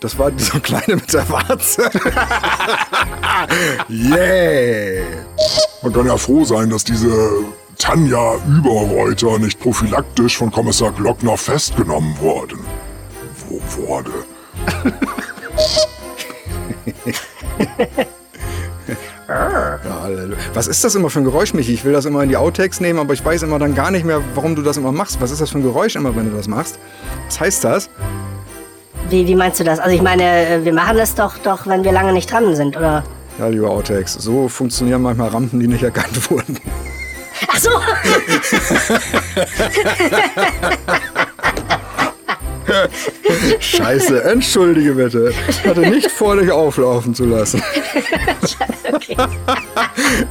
Das 0.00 0.18
war 0.18 0.30
dieser 0.30 0.60
Kleine 0.60 0.96
mit 0.96 1.12
der 1.12 1.28
Warze. 1.28 1.82
yeah! 3.88 5.04
Man 5.82 5.92
kann 5.92 6.06
ja 6.06 6.16
froh 6.16 6.44
sein, 6.44 6.70
dass 6.70 6.84
diese 6.84 7.30
Tanja 7.78 8.36
Überreuter 8.46 9.38
nicht 9.38 9.58
prophylaktisch 9.60 10.36
von 10.38 10.50
Kommissar 10.52 10.92
Glockner 10.92 11.36
festgenommen 11.36 12.18
worden. 12.20 12.60
Wo 13.48 13.60
wurde? 13.76 14.10
Ja, 19.28 19.78
Was 20.54 20.68
ist 20.68 20.82
das 20.84 20.94
immer 20.94 21.10
für 21.10 21.20
ein 21.20 21.24
Geräusch, 21.24 21.52
Michi? 21.54 21.74
Ich 21.74 21.84
will 21.84 21.92
das 21.92 22.06
immer 22.06 22.22
in 22.22 22.28
die 22.28 22.36
Outtakes 22.36 22.80
nehmen, 22.80 22.98
aber 22.98 23.14
ich 23.14 23.24
weiß 23.24 23.42
immer 23.42 23.58
dann 23.58 23.74
gar 23.74 23.90
nicht 23.90 24.04
mehr, 24.06 24.22
warum 24.34 24.54
du 24.54 24.62
das 24.62 24.76
immer 24.76 24.92
machst. 24.92 25.20
Was 25.20 25.30
ist 25.30 25.40
das 25.40 25.50
für 25.50 25.58
ein 25.58 25.62
Geräusch 25.62 25.96
immer, 25.96 26.16
wenn 26.16 26.30
du 26.30 26.36
das 26.36 26.48
machst? 26.48 26.78
Was 27.26 27.40
heißt 27.40 27.64
das? 27.64 27.90
Wie, 29.10 29.26
wie 29.26 29.34
meinst 29.34 29.58
du 29.58 29.64
das? 29.64 29.78
Also 29.78 29.94
ich 29.94 30.02
meine, 30.02 30.60
wir 30.62 30.72
machen 30.72 30.98
das 30.98 31.14
doch, 31.14 31.38
doch, 31.38 31.66
wenn 31.66 31.82
wir 31.82 31.92
lange 31.92 32.12
nicht 32.12 32.30
dran 32.30 32.54
sind, 32.54 32.76
oder? 32.76 33.04
Ja, 33.38 33.48
liebe 33.48 33.68
Outtakes, 33.68 34.14
so 34.14 34.48
funktionieren 34.48 35.00
manchmal 35.00 35.28
Rampen, 35.28 35.60
die 35.60 35.68
nicht 35.68 35.82
erkannt 35.82 36.30
wurden. 36.30 36.58
Ach 37.46 37.58
so! 37.58 37.70
Scheiße, 43.60 44.24
entschuldige 44.24 44.92
bitte. 44.92 45.32
Ich 45.48 45.64
hatte 45.64 45.80
nicht 45.80 46.10
vor, 46.10 46.36
dich 46.36 46.50
auflaufen 46.50 47.14
zu 47.14 47.24
lassen. 47.24 47.62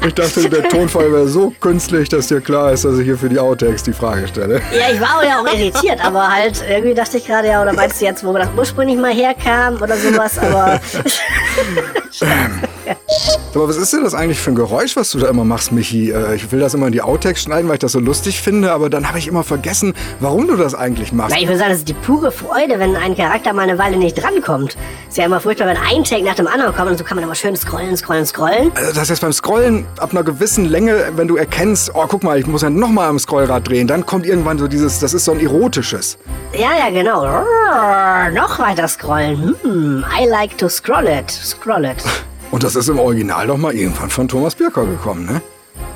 Ich 0.06 0.14
dachte, 0.14 0.50
der 0.50 0.70
Tonfall 0.70 1.12
wäre 1.12 1.28
so 1.28 1.54
künstlich, 1.60 2.10
dass 2.10 2.28
dir 2.28 2.42
klar 2.42 2.72
ist, 2.72 2.86
dass 2.86 2.98
ich 2.98 3.06
hier 3.06 3.18
für 3.18 3.30
die 3.30 3.40
Outtakes 3.40 3.84
die 3.84 3.94
Frage 3.94 4.28
stelle. 4.28 4.62
Ja, 4.72 4.94
ich 4.94 5.00
war 5.00 5.24
ja 5.24 5.42
auch 5.42 5.48
irritiert, 5.48 6.04
aber 6.04 6.28
halt 6.28 6.64
irgendwie 6.70 6.94
dachte 6.94 7.18
ich 7.18 7.26
gerade, 7.26 7.48
ja, 7.48 7.62
oder 7.62 7.74
meinst 7.74 8.02
du 8.02 8.06
jetzt, 8.06 8.24
wo 8.24 8.34
das 8.34 8.50
ursprünglich 8.58 8.98
mal 8.98 9.14
herkam 9.14 9.82
oder 9.82 9.96
sowas, 9.98 10.38
aber. 10.40 10.80
Aber 13.56 13.68
was 13.70 13.78
ist 13.78 13.92
denn 13.94 14.04
das 14.04 14.14
eigentlich 14.14 14.40
für 14.40 14.52
ein 14.52 14.56
Geräusch, 14.56 14.96
was 14.96 15.12
du 15.12 15.20
da 15.20 15.28
immer 15.30 15.44
machst, 15.44 15.72
Michi? 15.72 16.12
Äh, 16.12 16.36
Ich 16.36 16.52
will 16.52 16.60
das 16.60 16.74
immer 16.74 16.88
in 16.88 16.92
die 16.92 17.02
Outtakes 17.02 17.44
schneiden, 17.44 17.68
weil 17.68 17.76
ich 17.76 17.80
das 17.80 17.94
so 17.94 18.00
lustig 18.00 18.40
finde, 18.42 18.72
aber 18.72 18.90
dann 18.90 19.08
habe 19.08 19.18
ich 19.18 19.28
immer 19.28 19.44
vergessen, 19.44 19.94
warum 20.20 20.48
du 20.48 20.56
das 20.56 20.76
eigentlich 20.76 21.12
machst. 21.12 21.34
Na, 21.36 21.42
ich 21.42 21.48
würde 21.48 21.58
sagen, 21.58 21.72
das 21.72 21.80
ist 21.80 21.90
die 21.90 21.94
pure 21.94 22.32
Freude, 22.32 22.78
wenn 22.80 22.96
ein 22.96 23.16
Charakter 23.16 23.54
mal 23.54 23.64
eine 23.64 23.78
Weile 23.80 23.98
nicht 23.98 24.14
drankommt. 24.22 24.78
Ist 25.10 25.18
ja 25.18 25.26
immer 25.26 25.40
furchtbar, 25.40 25.68
wenn 25.68 25.78
ein 25.78 26.04
Take 26.04 26.24
nach 26.24 26.36
dem 26.36 26.48
anderen 26.48 26.76
kommt 26.76 26.92
und 26.92 26.98
so 26.98 27.04
kann 27.04 27.16
man 27.16 27.24
immer 27.24 27.36
schön 27.36 27.56
scrollen, 27.56 27.98
scrollen, 27.98 28.26
scrollen. 28.26 28.72
Also 28.76 28.94
das 28.94 29.10
heißt, 29.10 29.22
beim 29.22 29.34
Scrollen 29.34 29.86
ab 30.00 30.12
einer 30.12 30.24
gewissen 30.24 30.66
Länge, 30.66 31.12
wenn 31.16 31.28
du 31.28 31.36
erkennst, 31.38 31.92
oh, 31.96 32.06
guck 32.08 32.24
mal, 32.24 32.38
ich 32.38 32.46
muss 32.46 32.62
ja 32.62 32.70
nochmal 32.70 33.08
am 33.10 33.18
Scrollrad 33.18 33.68
drehen, 33.68 33.88
dann 33.88 34.06
kommt 34.06 34.26
irgendwann 34.26 34.60
so 34.60 34.68
dieses, 34.68 35.00
das 35.00 35.14
ist 35.14 35.26
so 35.26 35.32
ein 35.32 35.40
erotisches. 35.40 36.18
Ja, 36.54 36.72
ja, 36.78 36.90
genau. 36.92 37.22
Rrrr, 37.24 38.30
noch 38.32 38.60
weiter 38.60 38.88
scrollen. 38.88 39.56
Hm, 39.64 40.06
I 40.22 40.28
like 40.28 40.58
to 40.58 40.70
scroll 40.70 41.08
it. 41.08 41.32
Scroll 41.32 41.86
it. 41.86 42.04
Und 42.52 42.64
das 42.64 42.76
ist 42.76 42.88
im 42.90 43.00
Original 43.00 43.48
doch 43.48 43.58
mal 43.58 43.74
irgendwann 43.74 44.10
von 44.10 44.28
Thomas 44.28 44.56
Birker 44.56 44.86
gekommen, 44.86 45.26
ne? 45.26 45.42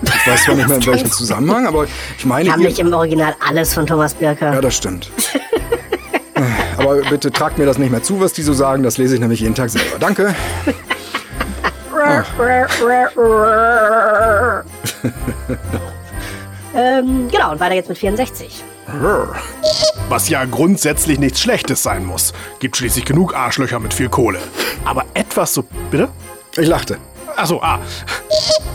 Ich 0.04 0.28
weiß 0.28 0.44
zwar 0.44 0.56
nicht 0.58 0.68
mehr 0.68 0.78
in 0.78 0.86
welchem 0.86 1.12
Zusammenhang, 1.12 1.66
aber 1.68 1.86
ich 2.18 2.26
meine... 2.26 2.50
Kam 2.50 2.60
ihr- 2.62 2.68
nicht 2.68 2.80
im 2.80 2.94
Original 2.94 3.36
alles 3.48 3.74
von 3.74 3.88
Thomas 3.88 4.14
Birker. 4.14 4.54
Ja, 4.54 4.62
das 4.62 4.76
stimmt. 4.76 5.12
aber 6.78 6.98
bitte 7.10 7.32
tragt 7.32 7.58
mir 7.58 7.66
das 7.66 7.78
nicht 7.78 7.92
mehr 7.92 8.04
zu, 8.04 8.20
was 8.20 8.34
die 8.34 8.42
so 8.42 8.54
sagen, 8.54 8.84
das 8.84 8.98
lese 8.98 9.16
ich 9.16 9.22
nämlich 9.22 9.40
jeden 9.40 9.56
Tag 9.56 9.70
selber. 9.70 9.98
Danke. 10.00 10.36
ähm, 16.76 17.28
genau, 17.32 17.52
und 17.52 17.60
weiter 17.60 17.76
geht's 17.76 17.90
mit 17.90 17.98
64. 17.98 18.64
Was 20.10 20.28
ja 20.30 20.44
grundsätzlich 20.46 21.20
nichts 21.20 21.40
Schlechtes 21.42 21.82
sein 21.84 22.06
muss. 22.06 22.34
Gibt 22.60 22.76
schließlich 22.78 23.06
genug 23.06 23.36
Arschlöcher 23.36 23.80
mit 23.80 23.94
viel 23.94 24.10
Kohle. 24.10 24.40
Aber 24.84 25.06
etwas 25.14 25.54
so. 25.54 25.64
Bitte? 25.90 26.10
Ich 26.58 26.68
lachte. 26.68 26.98
Achso, 27.36 27.60
ah. 27.62 27.80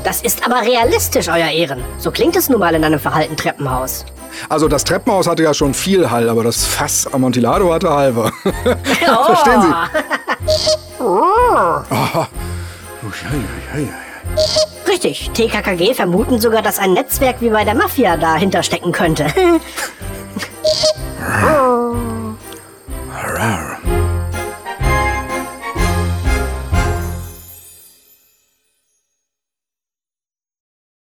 Das 0.02 0.22
ist 0.22 0.44
aber 0.44 0.62
realistisch, 0.62 1.28
Euer 1.28 1.50
Ehren. 1.50 1.84
So 1.98 2.10
klingt 2.10 2.36
es 2.36 2.48
nun 2.48 2.60
mal 2.60 2.74
in 2.74 2.84
einem 2.84 2.98
verhalten 3.00 3.36
Treppenhaus. 3.36 4.04
Also 4.48 4.68
das 4.68 4.84
Treppenhaus 4.84 5.26
hatte 5.26 5.42
ja 5.42 5.52
schon 5.54 5.74
viel 5.74 6.10
Hall, 6.10 6.28
aber 6.28 6.44
das 6.44 6.64
Fass 6.64 7.06
Amontillado 7.12 7.72
hatte 7.72 7.90
halber. 7.90 8.32
Verstehen 9.26 9.62
Sie? 9.62 9.68
Oh. 10.98 11.82
Oh. 11.90 12.26
Richtig, 14.88 15.30
TKKG 15.34 15.94
vermuten 15.94 16.40
sogar, 16.40 16.62
dass 16.62 16.78
ein 16.78 16.94
Netzwerk 16.94 17.36
wie 17.40 17.50
bei 17.50 17.64
der 17.64 17.74
Mafia 17.74 18.16
dahinter 18.16 18.62
stecken 18.62 18.92
könnte. 18.92 19.26